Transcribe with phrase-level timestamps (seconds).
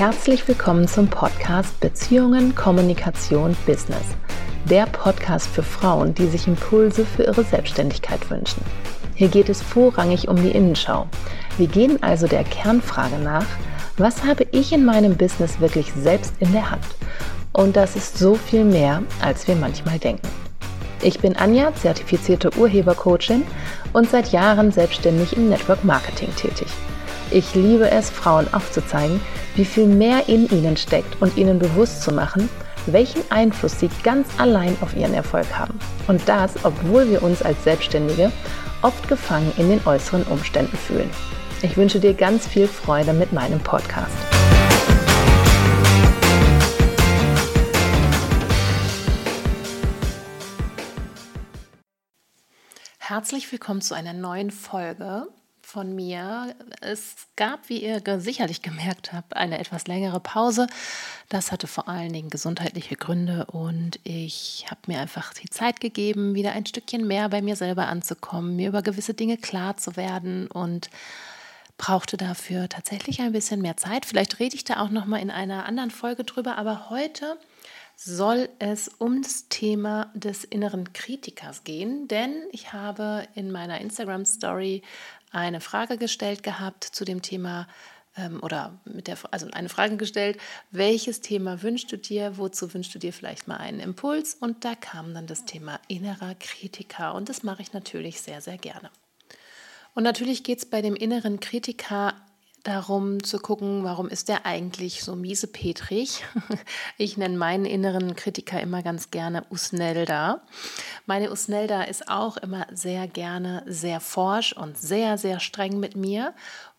[0.00, 4.16] Herzlich willkommen zum Podcast Beziehungen, Kommunikation, Business.
[4.64, 8.64] Der Podcast für Frauen, die sich Impulse für ihre Selbstständigkeit wünschen.
[9.14, 11.06] Hier geht es vorrangig um die Innenschau.
[11.58, 13.44] Wir gehen also der Kernfrage nach,
[13.98, 16.86] was habe ich in meinem Business wirklich selbst in der Hand?
[17.52, 20.26] Und das ist so viel mehr, als wir manchmal denken.
[21.02, 23.42] Ich bin Anja, zertifizierte Urhebercoachin
[23.92, 26.68] und seit Jahren selbstständig im Network Marketing tätig.
[27.32, 29.20] Ich liebe es, Frauen aufzuzeigen,
[29.54, 32.48] wie viel mehr in ihnen steckt und ihnen bewusst zu machen,
[32.86, 35.78] welchen Einfluss sie ganz allein auf ihren Erfolg haben.
[36.08, 38.32] Und das, obwohl wir uns als Selbstständige
[38.82, 41.08] oft gefangen in den äußeren Umständen fühlen.
[41.62, 44.10] Ich wünsche dir ganz viel Freude mit meinem Podcast.
[52.98, 55.28] Herzlich willkommen zu einer neuen Folge
[55.70, 56.54] von mir.
[56.80, 60.66] Es gab, wie ihr sicherlich gemerkt habt, eine etwas längere Pause.
[61.28, 66.34] Das hatte vor allen Dingen gesundheitliche Gründe und ich habe mir einfach die Zeit gegeben,
[66.34, 70.48] wieder ein Stückchen mehr bei mir selber anzukommen, mir über gewisse Dinge klar zu werden
[70.48, 70.90] und
[71.78, 74.04] brauchte dafür tatsächlich ein bisschen mehr Zeit.
[74.04, 77.38] Vielleicht rede ich da auch noch mal in einer anderen Folge drüber, aber heute
[78.02, 84.24] soll es um das Thema des inneren Kritikers gehen, denn ich habe in meiner Instagram
[84.24, 84.82] Story
[85.30, 87.68] eine Frage gestellt gehabt zu dem Thema
[88.16, 90.38] ähm, oder mit der, also eine Frage gestellt,
[90.70, 94.34] welches Thema wünschst du dir, wozu wünschst du dir vielleicht mal einen Impuls?
[94.34, 98.58] Und da kam dann das Thema innerer Kritiker und das mache ich natürlich sehr, sehr
[98.58, 98.90] gerne.
[99.94, 102.14] Und natürlich geht es bei dem inneren Kritiker
[102.62, 106.24] darum zu gucken, warum ist der eigentlich so miesepetrig.
[106.98, 110.42] Ich nenne meinen inneren Kritiker immer ganz gerne Usnelda.
[111.06, 116.34] Meine Usnelda ist auch immer sehr gerne sehr forsch und sehr, sehr streng mit mir.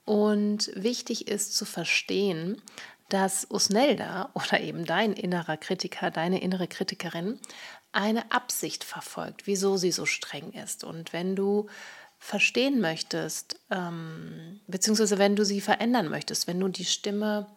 [0.05, 2.61] Und wichtig ist zu verstehen,
[3.09, 7.39] dass Usnelda oder eben dein innerer Kritiker, deine innere Kritikerin
[7.91, 10.83] eine Absicht verfolgt, wieso sie so streng ist.
[10.83, 11.67] Und wenn du
[12.23, 17.47] verstehen möchtest, ähm, beziehungsweise wenn du sie verändern möchtest, wenn du die Stimme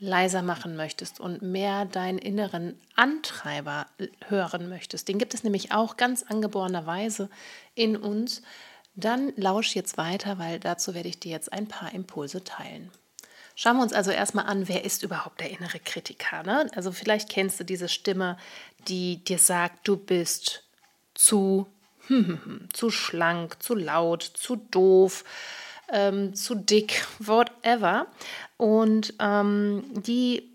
[0.00, 3.86] leiser machen möchtest und mehr deinen inneren Antreiber
[4.26, 7.28] hören möchtest, den gibt es nämlich auch ganz angeborenerweise
[7.74, 8.40] in uns,
[8.96, 12.90] dann lausch jetzt weiter, weil dazu werde ich dir jetzt ein paar Impulse teilen.
[13.54, 16.42] Schauen wir uns also erstmal an, wer ist überhaupt der innere Kritiker.
[16.44, 16.70] Ne?
[16.74, 18.38] Also vielleicht kennst du diese Stimme,
[18.88, 20.64] die dir sagt, du bist
[21.12, 21.66] zu
[22.72, 25.24] zu schlank, zu laut, zu doof,
[25.92, 28.06] ähm, zu dick, whatever.
[28.56, 30.54] Und ähm, die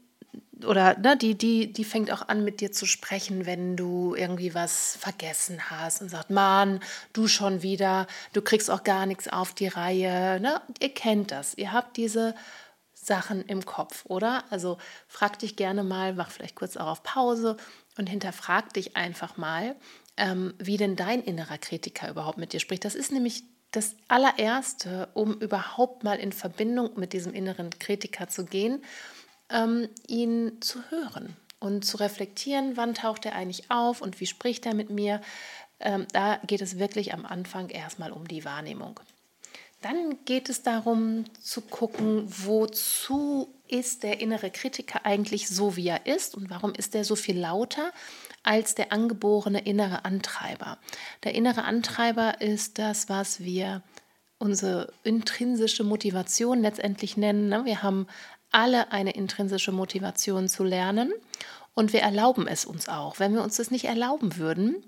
[0.65, 4.53] oder ne, die, die, die fängt auch an, mit dir zu sprechen, wenn du irgendwie
[4.53, 6.81] was vergessen hast und sagt, Mann,
[7.13, 10.39] du schon wieder, du kriegst auch gar nichts auf die Reihe.
[10.39, 10.61] Ne?
[10.81, 11.53] Ihr kennt das.
[11.57, 12.35] Ihr habt diese
[12.93, 14.43] Sachen im Kopf, oder?
[14.49, 14.77] Also
[15.07, 17.55] frag dich gerne mal, mach vielleicht kurz auch auf Pause
[17.97, 19.75] und hinterfrag dich einfach mal,
[20.19, 22.85] ähm, wie denn dein innerer Kritiker überhaupt mit dir spricht.
[22.85, 28.45] Das ist nämlich das allererste, um überhaupt mal in Verbindung mit diesem inneren Kritiker zu
[28.45, 28.83] gehen,
[29.49, 34.65] ähm, ihn zu hören und zu reflektieren, wann taucht er eigentlich auf und wie spricht
[34.65, 35.21] er mit mir.
[35.79, 38.99] Ähm, da geht es wirklich am Anfang erstmal um die Wahrnehmung.
[39.81, 46.05] Dann geht es darum zu gucken, wozu ist der innere Kritiker eigentlich so, wie er
[46.05, 47.91] ist und warum ist er so viel lauter
[48.43, 50.77] als der angeborene innere Antreiber.
[51.23, 53.83] Der innere Antreiber ist das, was wir
[54.37, 57.49] unsere intrinsische Motivation letztendlich nennen.
[57.49, 57.65] Ne?
[57.65, 58.07] Wir haben
[58.51, 61.11] alle eine intrinsische Motivation zu lernen
[61.75, 63.19] und wir erlauben es uns auch.
[63.19, 64.83] Wenn wir uns das nicht erlauben würden,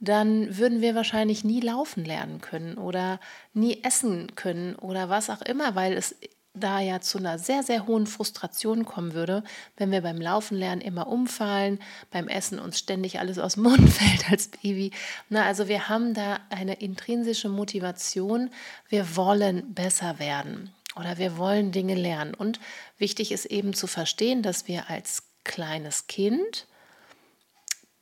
[0.00, 3.20] dann würden wir wahrscheinlich nie laufen lernen können oder
[3.52, 6.16] nie essen können oder was auch immer, weil es
[6.54, 9.42] da ja zu einer sehr, sehr hohen Frustration kommen würde,
[9.76, 11.80] wenn wir beim Laufen lernen immer umfallen,
[12.10, 14.90] beim Essen uns ständig alles aus dem Mund fällt als Baby.
[15.28, 18.50] Na, also wir haben da eine intrinsische Motivation,
[18.88, 22.34] wir wollen besser werden oder wir wollen Dinge lernen.
[22.34, 22.60] Und
[22.98, 26.66] wichtig ist eben zu verstehen, dass wir als kleines Kind,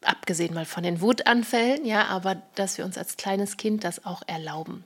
[0.03, 4.23] abgesehen mal von den Wutanfällen, ja, aber dass wir uns als kleines Kind das auch
[4.27, 4.85] erlauben.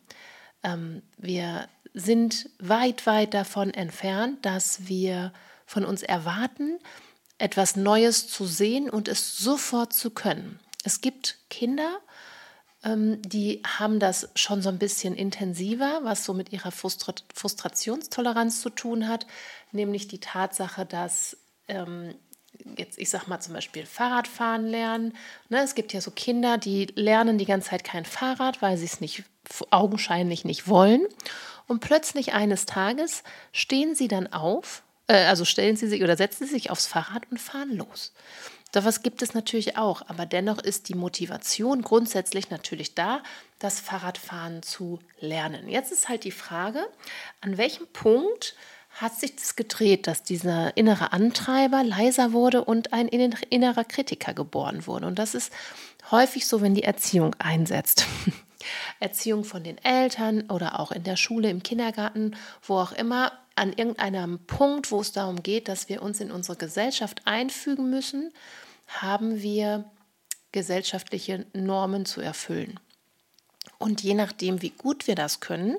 [0.63, 5.33] Ähm, wir sind weit, weit davon entfernt, dass wir
[5.65, 6.79] von uns erwarten,
[7.39, 10.61] etwas Neues zu sehen und es sofort zu können.
[10.85, 11.99] Es gibt Kinder,
[12.85, 18.71] ähm, die haben das schon so ein bisschen intensiver, was so mit ihrer Frustrationstoleranz zu
[18.71, 19.27] tun hat,
[19.73, 21.37] nämlich die Tatsache, dass
[21.69, 22.15] ähm,
[22.77, 25.15] jetzt, ich sag mal zum Beispiel Fahrradfahren lernen.
[25.49, 28.85] Ne, es gibt ja so Kinder, die lernen die ganze Zeit kein Fahrrad, weil sie
[28.85, 29.25] es nicht
[29.71, 31.07] augenscheinlich nicht wollen.
[31.67, 33.23] Und plötzlich eines Tages
[33.53, 37.31] stehen sie dann auf äh, also stellen Sie sich oder setzen Sie sich aufs Fahrrad
[37.31, 38.13] und fahren los.
[38.73, 43.23] Doch was gibt es natürlich auch, aber dennoch ist die Motivation grundsätzlich natürlich da,
[43.61, 45.69] das Fahrradfahren zu lernen.
[45.69, 46.85] Jetzt ist halt die Frage,
[47.41, 48.57] an welchem Punkt
[48.91, 54.87] hat sich das gedreht, dass dieser innere Antreiber leiser wurde und ein innerer Kritiker geboren
[54.89, 55.07] wurde.
[55.07, 55.53] Und das ist
[56.11, 58.07] häufig so, wenn die Erziehung einsetzt.
[59.01, 63.73] Erziehung von den Eltern oder auch in der Schule, im Kindergarten, wo auch immer, an
[63.73, 68.33] irgendeinem Punkt, wo es darum geht, dass wir uns in unsere Gesellschaft einfügen müssen,
[68.89, 69.85] haben wir
[70.53, 72.79] gesellschaftliche Normen zu erfüllen.
[73.79, 75.77] Und je nachdem, wie gut wir das können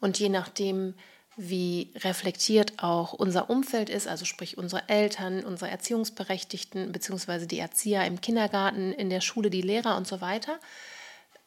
[0.00, 0.94] und je nachdem,
[1.36, 8.04] wie reflektiert auch unser Umfeld ist, also sprich unsere Eltern, unsere Erziehungsberechtigten, beziehungsweise die Erzieher
[8.06, 10.58] im Kindergarten, in der Schule, die Lehrer und so weiter,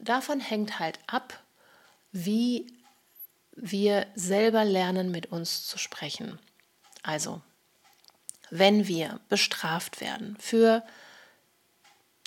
[0.02, 1.40] davon hängt halt ab,
[2.12, 2.68] wie
[3.56, 6.40] wir selber lernen, mit uns zu sprechen.
[7.04, 7.42] Also,
[8.50, 10.84] wenn wir bestraft werden für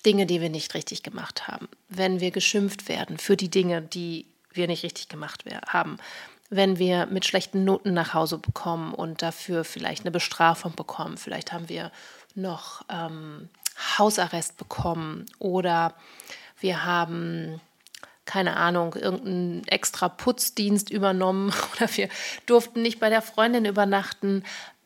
[0.05, 4.26] Dinge, die wir nicht richtig gemacht haben, wenn wir geschimpft werden für die Dinge, die
[4.50, 5.99] wir nicht richtig gemacht haben,
[6.50, 11.53] wenn wir mit schlechten Noten nach Hause bekommen und dafür vielleicht eine Bestrafung bekommen, vielleicht
[11.53, 11.91] haben wir
[12.35, 13.49] noch ähm,
[13.99, 15.94] Hausarrest bekommen oder
[16.64, 17.61] wir haben
[18.25, 22.08] keine Ahnung, irgendeinen extra Putzdienst übernommen oder wir
[22.46, 24.44] durften nicht bei der Freundin übernachten.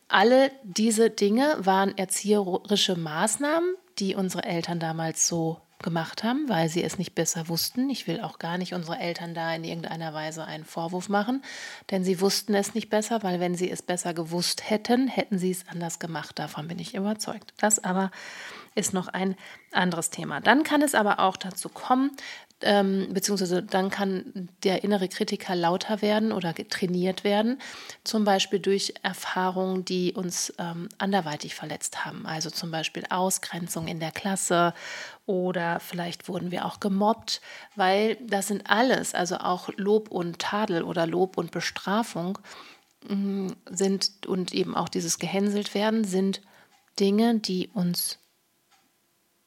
[0.09, 6.83] Alle diese Dinge waren erzieherische Maßnahmen, die unsere Eltern damals so gemacht haben, weil sie
[6.83, 7.89] es nicht besser wussten.
[7.91, 11.43] Ich will auch gar nicht unsere Eltern da in irgendeiner Weise einen Vorwurf machen,
[11.91, 15.53] denn sie wussten es nicht besser, weil wenn sie es besser gewusst hätten, hätten sie
[15.53, 16.39] es anders gemacht.
[16.39, 17.55] Davon bin ich überzeugt.
[17.59, 18.11] Das aber
[18.79, 19.37] ist noch ein
[19.73, 20.41] anderes Thema.
[20.41, 22.13] Dann kann es aber auch dazu kommen,
[22.61, 27.61] ähm, beziehungsweise dann kann der innere Kritiker lauter werden oder trainiert werden,
[28.03, 34.01] zum Beispiel durch Erfahrungen, die uns ähm, anderweitig verletzt haben, also zum Beispiel Ausgrenzung in
[34.01, 34.75] der Klasse
[35.27, 37.41] oder vielleicht wurden wir auch gemobbt,
[37.77, 42.39] weil das sind alles, also auch Lob und Tadel oder Lob und Bestrafung
[43.09, 46.41] mm, sind und eben auch dieses gehänselt werden, sind
[46.99, 48.19] Dinge, die uns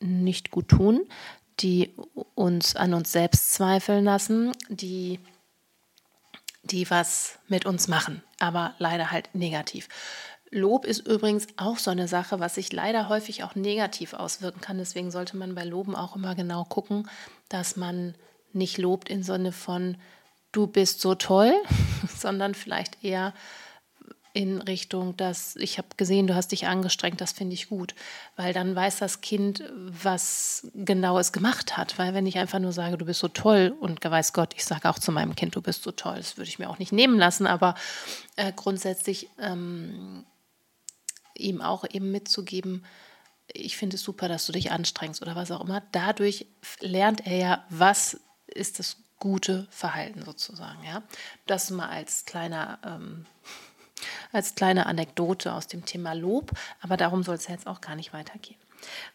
[0.02, 1.02] nicht gut tun,
[1.60, 1.94] die
[2.36, 5.20] uns an uns selbst zweifeln lassen, die,
[6.64, 9.88] die was mit uns machen, aber leider halt negativ.
[10.50, 14.78] Lob ist übrigens auch so eine Sache, was sich leider häufig auch negativ auswirken kann.
[14.78, 17.10] Deswegen sollte man bei Loben auch immer genau gucken,
[17.48, 18.16] dass man
[18.52, 19.96] nicht lobt im Sinne von,
[20.52, 21.54] du bist so toll,
[22.18, 23.34] sondern vielleicht eher
[24.34, 27.96] in Richtung, dass ich habe gesehen, du hast dich angestrengt, das finde ich gut,
[28.36, 32.72] weil dann weiß das Kind, was genau es gemacht hat, weil wenn ich einfach nur
[32.72, 35.62] sage, du bist so toll und weiß Gott, ich sage auch zu meinem Kind, du
[35.62, 37.76] bist so toll, das würde ich mir auch nicht nehmen lassen, aber
[38.38, 40.26] äh, grundsätzlich ähm,
[41.36, 42.86] ihm auch eben mitzugeben,
[43.54, 45.84] ich finde es super, dass du dich anstrengst oder was auch immer.
[45.92, 46.46] Dadurch
[46.80, 50.84] lernt er ja, was ist das gute Verhalten sozusagen.
[50.84, 51.04] Ja,
[51.46, 53.26] das mal als kleiner ähm,
[54.32, 56.52] als kleine Anekdote aus dem Thema Lob,
[56.82, 58.60] aber darum soll es jetzt auch gar nicht weitergehen.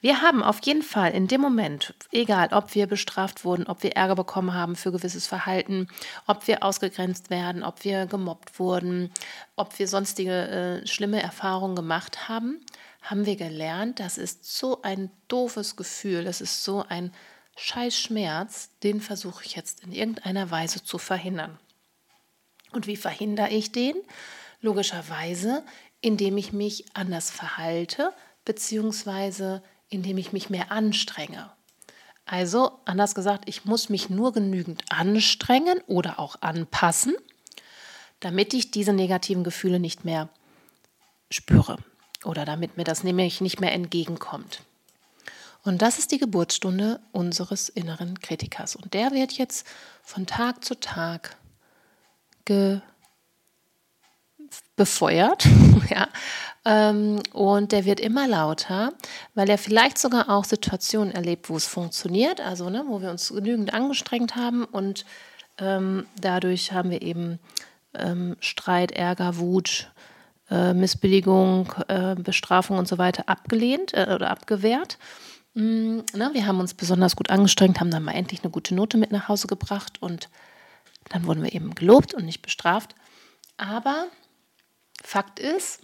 [0.00, 3.96] Wir haben auf jeden Fall in dem Moment, egal ob wir bestraft wurden, ob wir
[3.96, 5.88] Ärger bekommen haben für gewisses Verhalten,
[6.26, 9.10] ob wir ausgegrenzt werden, ob wir gemobbt wurden,
[9.56, 12.60] ob wir sonstige äh, schlimme Erfahrungen gemacht haben,
[13.02, 17.12] haben wir gelernt, das ist so ein doofes Gefühl, das ist so ein
[17.56, 21.58] scheiß Schmerz, den versuche ich jetzt in irgendeiner Weise zu verhindern.
[22.72, 23.94] Und wie verhindere ich den?
[24.60, 25.64] Logischerweise,
[26.00, 28.12] indem ich mich anders verhalte,
[28.44, 31.50] beziehungsweise indem ich mich mehr anstrenge.
[32.24, 37.14] Also, anders gesagt, ich muss mich nur genügend anstrengen oder auch anpassen,
[38.20, 40.28] damit ich diese negativen Gefühle nicht mehr
[41.30, 41.78] spüre
[42.24, 44.62] oder damit mir das nämlich nicht mehr entgegenkommt.
[45.62, 48.76] Und das ist die Geburtsstunde unseres inneren Kritikers.
[48.76, 49.66] Und der wird jetzt
[50.02, 51.36] von Tag zu Tag
[52.44, 52.80] ge
[54.76, 55.46] befeuert.
[55.90, 56.08] ja.
[56.64, 58.92] Ähm, und der wird immer lauter,
[59.34, 63.28] weil er vielleicht sogar auch Situationen erlebt, wo es funktioniert, also ne, wo wir uns
[63.28, 65.04] genügend angestrengt haben und
[65.58, 67.38] ähm, dadurch haben wir eben
[67.94, 69.90] ähm, Streit, Ärger, Wut,
[70.50, 74.98] äh, Missbilligung, äh, Bestrafung und so weiter abgelehnt äh, oder abgewehrt.
[75.54, 78.98] Mm, ne, wir haben uns besonders gut angestrengt, haben dann mal endlich eine gute Note
[78.98, 80.28] mit nach Hause gebracht und
[81.08, 82.94] dann wurden wir eben gelobt und nicht bestraft.
[83.56, 84.06] Aber
[85.02, 85.80] Fakt ist,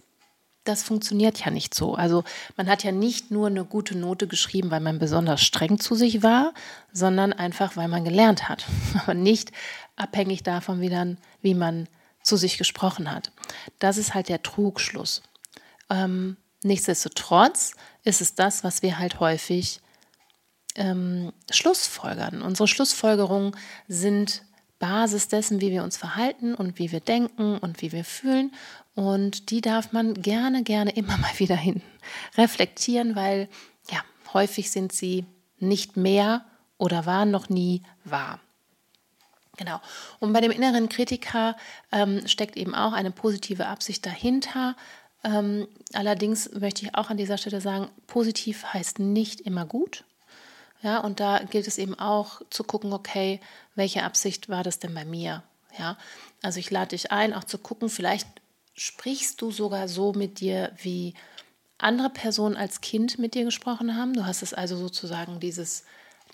[0.63, 1.95] das funktioniert ja nicht so.
[1.95, 2.23] Also
[2.55, 6.23] man hat ja nicht nur eine gute Note geschrieben, weil man besonders streng zu sich
[6.23, 6.53] war,
[6.91, 8.65] sondern einfach, weil man gelernt hat.
[9.03, 9.51] Aber nicht
[9.95, 11.87] abhängig davon, wie, dann, wie man
[12.23, 13.31] zu sich gesprochen hat.
[13.79, 15.21] Das ist halt der Trugschluss.
[15.89, 19.81] Ähm, nichtsdestotrotz ist es das, was wir halt häufig
[20.75, 22.41] ähm, Schlussfolgern.
[22.41, 23.55] Unsere Schlussfolgerungen
[23.87, 24.43] sind
[24.79, 28.53] Basis dessen, wie wir uns verhalten und wie wir denken und wie wir fühlen.
[28.95, 31.81] Und die darf man gerne, gerne immer mal wieder hin
[32.37, 33.49] reflektieren, weil
[33.89, 35.25] ja, häufig sind sie
[35.59, 36.45] nicht mehr
[36.77, 38.39] oder waren noch nie wahr.
[39.57, 39.79] Genau.
[40.19, 41.55] Und bei dem inneren Kritiker
[41.91, 44.75] ähm, steckt eben auch eine positive Absicht dahinter.
[45.23, 50.05] Ähm, allerdings möchte ich auch an dieser Stelle sagen, positiv heißt nicht immer gut.
[50.81, 53.39] Ja, und da gilt es eben auch zu gucken, okay,
[53.75, 55.43] welche Absicht war das denn bei mir?
[55.77, 55.97] Ja,
[56.41, 58.27] also ich lade dich ein, auch zu gucken, vielleicht
[58.73, 61.13] sprichst du sogar so mit dir, wie
[61.77, 64.13] andere Personen als Kind mit dir gesprochen haben.
[64.13, 65.83] Du hast es also sozusagen dieses,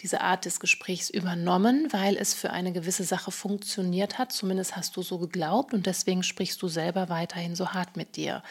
[0.01, 4.31] diese Art des Gesprächs übernommen, weil es für eine gewisse Sache funktioniert hat.
[4.31, 8.43] Zumindest hast du so geglaubt und deswegen sprichst du selber weiterhin so hart mit dir.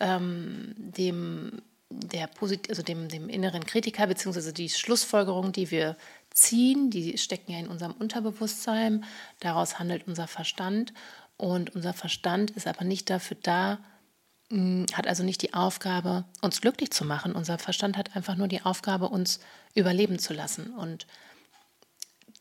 [0.00, 2.28] Ähm, dem der
[2.68, 5.96] also dem, dem inneren Kritiker, beziehungsweise die Schlussfolgerungen, die wir
[6.30, 9.04] ziehen, die stecken ja in unserem Unterbewusstsein.
[9.40, 10.92] Daraus handelt unser Verstand.
[11.36, 13.78] Und unser Verstand ist aber nicht dafür da,
[14.50, 17.32] hm, hat also nicht die Aufgabe, uns glücklich zu machen.
[17.32, 19.40] Unser Verstand hat einfach nur die Aufgabe, uns
[19.74, 20.74] überleben zu lassen.
[20.74, 21.06] Und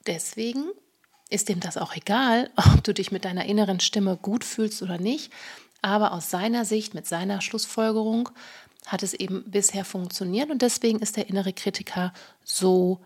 [0.05, 0.65] deswegen
[1.29, 4.97] ist dem das auch egal, ob du dich mit deiner inneren Stimme gut fühlst oder
[4.97, 5.31] nicht.
[5.81, 8.29] Aber aus seiner Sicht, mit seiner Schlussfolgerung,
[8.87, 12.99] hat es eben bisher funktioniert und deswegen ist der innere Kritiker so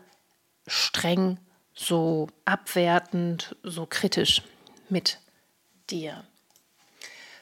[0.66, 1.38] streng,
[1.74, 4.42] so abwertend, so kritisch
[4.90, 5.18] mit
[5.90, 6.24] dir.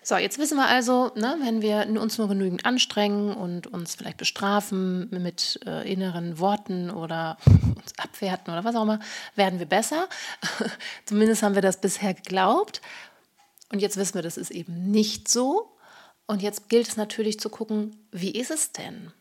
[0.09, 4.17] So, jetzt wissen wir also, ne, wenn wir uns nur genügend anstrengen und uns vielleicht
[4.17, 9.01] bestrafen mit äh, inneren Worten oder uns abwerten oder was auch immer,
[9.35, 10.09] werden wir besser.
[11.05, 12.81] Zumindest haben wir das bisher geglaubt.
[13.71, 15.77] Und jetzt wissen wir, das ist eben nicht so.
[16.27, 19.13] Und jetzt gilt es natürlich zu gucken, wie ist es denn?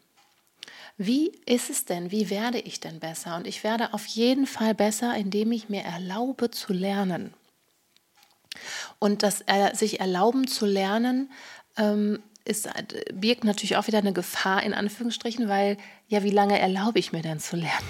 [0.96, 2.12] Wie ist es denn?
[2.12, 3.36] Wie werde ich denn besser?
[3.36, 7.34] Und ich werde auf jeden Fall besser, indem ich mir erlaube zu lernen.
[9.00, 11.32] Und das äh, sich erlauben zu lernen
[11.78, 12.70] ähm, ist,
[13.14, 17.22] birgt natürlich auch wieder eine Gefahr in Anführungsstrichen, weil ja, wie lange erlaube ich mir
[17.22, 17.88] denn zu lernen?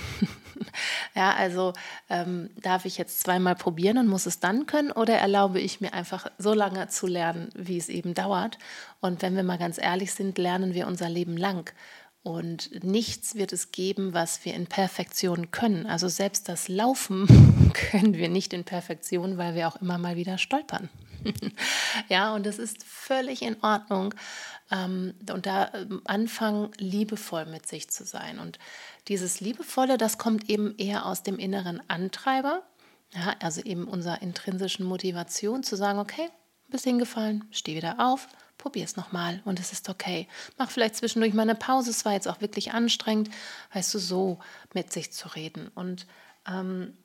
[1.15, 1.73] ja, also
[2.09, 5.93] ähm, darf ich jetzt zweimal probieren und muss es dann können oder erlaube ich mir
[5.93, 8.57] einfach so lange zu lernen, wie es eben dauert?
[8.99, 11.71] Und wenn wir mal ganz ehrlich sind, lernen wir unser Leben lang.
[12.27, 15.85] Und nichts wird es geben, was wir in Perfektion können.
[15.85, 17.25] Also selbst das Laufen
[17.73, 20.89] können wir nicht in Perfektion, weil wir auch immer mal wieder stolpern.
[22.09, 24.13] ja, und das ist völlig in Ordnung.
[24.69, 28.39] Ähm, und da ähm, anfangen, liebevoll mit sich zu sein.
[28.39, 28.59] Und
[29.07, 32.61] dieses Liebevolle, das kommt eben eher aus dem inneren Antreiber,
[33.13, 38.27] ja, also eben unserer intrinsischen Motivation zu sagen, okay, ein bisschen gefallen, steh wieder auf,
[38.67, 40.27] probier es nochmal und es ist okay.
[40.57, 43.29] Mach vielleicht zwischendurch mal eine Pause, es war jetzt auch wirklich anstrengend,
[43.73, 44.39] weißt du, so
[44.73, 45.69] mit sich zu reden.
[45.73, 46.05] Und
[46.45, 46.97] ähm,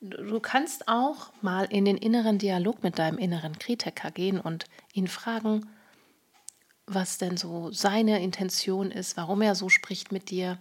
[0.00, 5.06] du kannst auch mal in den inneren Dialog mit deinem inneren Kritiker gehen und ihn
[5.06, 5.70] fragen,
[6.86, 10.58] was denn so seine Intention ist, warum er so spricht mit dir.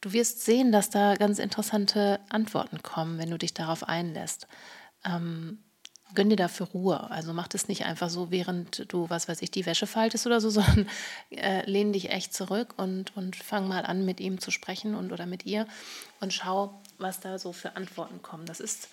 [0.00, 4.48] Du wirst sehen, dass da ganz interessante Antworten kommen, wenn du dich darauf einlässt.
[5.04, 5.62] Ähm,
[6.14, 7.10] gönn dir dafür Ruhe.
[7.10, 10.40] Also mach das nicht einfach so, während du, was weiß ich, die Wäsche faltest oder
[10.40, 10.88] so, sondern
[11.30, 15.12] äh, lehn dich echt zurück und, und fang mal an, mit ihm zu sprechen und
[15.12, 15.66] oder mit ihr
[16.20, 18.46] und schau, was da so für Antworten kommen.
[18.46, 18.88] Das ist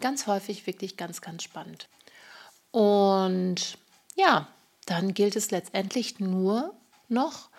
[0.00, 1.88] ganz häufig wirklich ganz, ganz spannend.
[2.70, 3.78] Und
[4.16, 4.48] ja,
[4.86, 6.74] dann gilt es letztendlich nur
[7.08, 7.50] noch,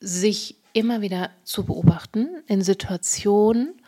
[0.00, 3.80] sich immer wieder zu beobachten in Situationen,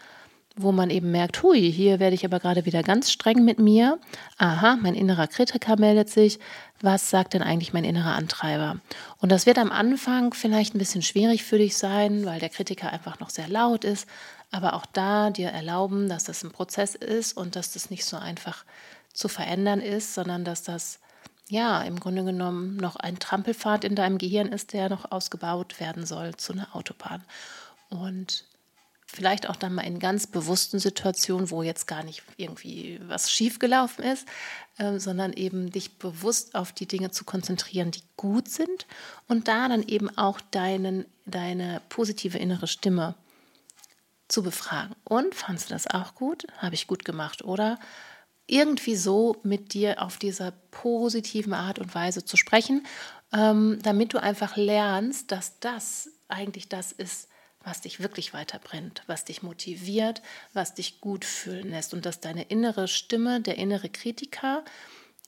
[0.57, 3.99] wo man eben merkt, hui, hier werde ich aber gerade wieder ganz streng mit mir.
[4.39, 6.39] Aha, mein innerer Kritiker meldet sich.
[6.81, 8.77] Was sagt denn eigentlich mein innerer Antreiber?
[9.19, 12.93] Und das wird am Anfang vielleicht ein bisschen schwierig für dich sein, weil der Kritiker
[12.93, 14.07] einfach noch sehr laut ist.
[14.53, 18.17] Aber auch da dir erlauben, dass das ein Prozess ist und dass das nicht so
[18.17, 18.65] einfach
[19.13, 21.01] zu verändern ist, sondern dass das
[21.49, 26.07] ja, im Grunde genommen noch ein Trampelpfad in deinem Gehirn ist, der noch ausgebaut werden
[26.07, 27.23] soll zu einer Autobahn.
[27.91, 28.45] Und
[29.15, 34.05] vielleicht auch dann mal in ganz bewussten Situationen, wo jetzt gar nicht irgendwie was schiefgelaufen
[34.05, 34.27] ist,
[34.79, 38.87] äh, sondern eben dich bewusst auf die Dinge zu konzentrieren, die gut sind
[39.29, 43.15] und da dann eben auch deinen, deine positive innere Stimme
[44.29, 44.97] zu befragen.
[45.05, 46.47] Und fandest du das auch gut?
[46.59, 47.79] Habe ich gut gemacht, oder?
[48.47, 52.87] irgendwie so mit dir auf dieser positiven Art und Weise zu sprechen,
[53.33, 57.29] ähm, damit du einfach lernst, dass das eigentlich das ist,
[57.65, 62.45] was dich wirklich weiterbringt, was dich motiviert, was dich gut fühlen lässt und dass deine
[62.45, 64.65] innere Stimme, der innere Kritiker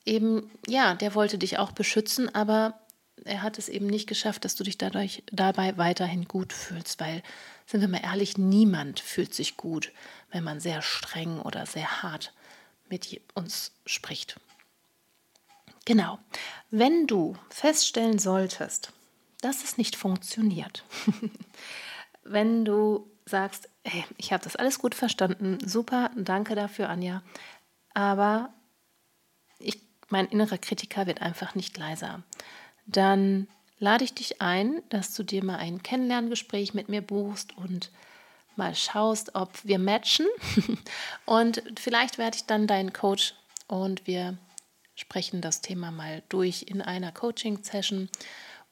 [0.05, 2.79] eben, ja, der wollte dich auch beschützen, aber
[3.25, 7.23] er hat es eben nicht geschafft, dass du dich dadurch, dabei weiterhin gut fühlst, weil,
[7.67, 9.93] sind wir mal ehrlich, niemand fühlt sich gut,
[10.31, 12.33] wenn man sehr streng oder sehr hart
[12.89, 14.39] mit uns spricht.
[15.85, 16.19] Genau.
[16.71, 18.93] Wenn du feststellen solltest,
[19.41, 20.85] dass es nicht funktioniert,
[22.29, 27.23] wenn du sagst, hey, ich habe das alles gut verstanden, super, danke dafür, Anja,
[27.95, 28.53] aber
[29.59, 32.23] ich, mein innerer Kritiker wird einfach nicht leiser,
[32.87, 37.91] dann lade ich dich ein, dass du dir mal ein Kennenlerngespräch mit mir buchst und
[38.57, 40.27] mal schaust, ob wir matchen.
[41.27, 43.35] und vielleicht werde ich dann dein Coach
[43.69, 44.39] und wir
[44.95, 48.09] sprechen das Thema mal durch in einer Coaching-Session.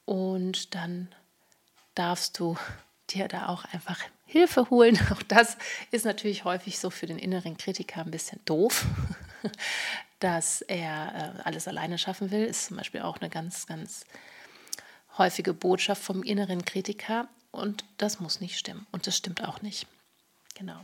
[0.07, 1.09] Und dann
[1.95, 2.57] darfst du
[3.14, 4.99] dir da auch einfach Hilfe holen.
[5.12, 5.56] Auch das
[5.90, 8.85] ist natürlich häufig so für den inneren Kritiker ein bisschen doof,
[10.18, 12.44] dass er äh, alles alleine schaffen will.
[12.44, 14.04] Ist zum Beispiel auch eine ganz, ganz
[15.18, 17.28] häufige Botschaft vom inneren Kritiker.
[17.50, 18.87] Und das muss nicht stimmen.
[18.90, 19.87] Und das stimmt auch nicht.
[20.55, 20.79] Genau.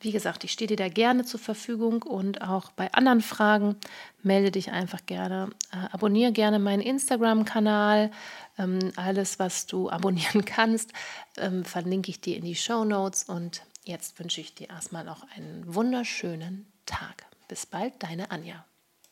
[0.00, 3.76] Wie gesagt, ich stehe dir da gerne zur Verfügung und auch bei anderen Fragen
[4.22, 5.50] melde dich einfach gerne.
[5.72, 8.12] Äh, abonniere gerne meinen Instagram-Kanal.
[8.58, 10.92] Ähm, alles, was du abonnieren kannst,
[11.36, 13.24] ähm, verlinke ich dir in die Show Notes.
[13.24, 17.26] Und jetzt wünsche ich dir erstmal noch einen wunderschönen Tag.
[17.48, 18.67] Bis bald, deine Anja.